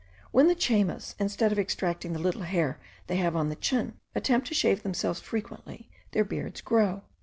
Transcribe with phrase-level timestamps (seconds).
[0.31, 4.47] When the Chaymas, instead of extracting the little hair they have on the chin, attempt
[4.47, 7.03] to shave themselves frequently, their beards grow.